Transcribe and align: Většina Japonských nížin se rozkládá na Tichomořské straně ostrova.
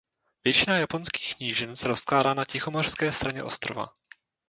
Většina 0.43 0.77
Japonských 0.77 1.39
nížin 1.39 1.75
se 1.75 1.87
rozkládá 1.87 2.33
na 2.33 2.45
Tichomořské 2.45 3.11
straně 3.11 3.43
ostrova. 3.43 3.93